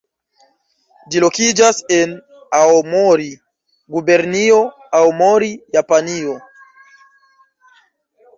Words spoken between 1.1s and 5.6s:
Ĝi lokiĝas en Aomori, Gubernio Aomori,